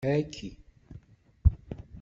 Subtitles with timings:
[0.09, 0.47] Aki!